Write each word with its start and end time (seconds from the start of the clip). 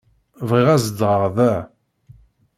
Bɣiɣ 0.49 0.67
ad 0.69 0.79
zedɣeɣ 0.85 1.23
da. 1.37 1.53